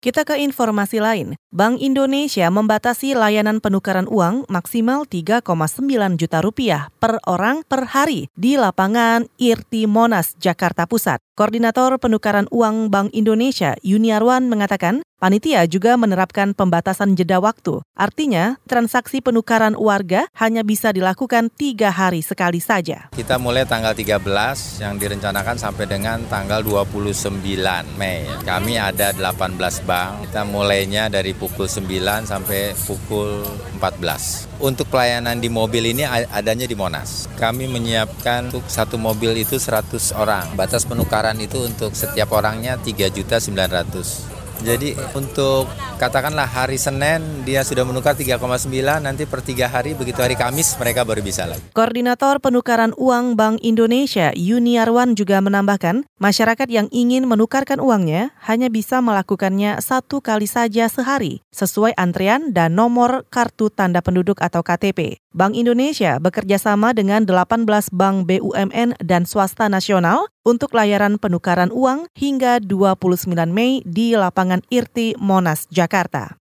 [0.00, 1.36] Kita ke informasi lain.
[1.52, 5.44] Bank Indonesia membatasi layanan penukaran uang maksimal 3,9
[6.16, 11.20] juta rupiah per orang per hari di lapangan IRTI Monas, Jakarta Pusat.
[11.40, 17.80] Koordinator Penukaran Uang Bank Indonesia, Yuniarwan, mengatakan panitia juga menerapkan pembatasan jeda waktu.
[17.96, 23.08] Artinya, transaksi penukaran warga hanya bisa dilakukan tiga hari sekali saja.
[23.16, 24.20] Kita mulai tanggal 13
[24.84, 27.40] yang direncanakan sampai dengan tanggal 29
[27.96, 28.28] Mei.
[28.44, 29.56] Kami ada 18
[29.88, 30.28] bank.
[30.28, 33.40] Kita mulainya dari pukul 9 sampai pukul
[33.80, 34.49] 14.
[34.60, 37.32] Untuk pelayanan di mobil ini adanya di Monas.
[37.40, 40.52] Kami menyiapkan untuk satu mobil itu 100 orang.
[40.52, 44.29] Batas penukaran itu untuk setiap orangnya 3 juta 900.
[44.60, 48.40] Jadi untuk katakanlah hari Senin dia sudah menukar 3,9
[49.00, 51.64] nanti per tiga hari begitu hari Kamis mereka baru bisa lagi.
[51.72, 59.00] Koordinator Penukaran Uang Bank Indonesia Yuniarwan juga menambahkan masyarakat yang ingin menukarkan uangnya hanya bisa
[59.00, 65.20] melakukannya satu kali saja sehari sesuai antrian dan nomor kartu tanda penduduk atau KTP.
[65.30, 67.64] Bank Indonesia bekerja sama dengan 18
[67.94, 75.14] bank BUMN dan swasta nasional untuk layanan penukaran uang hingga 29 Mei di lapangan IRTI
[75.22, 76.39] Monas, Jakarta.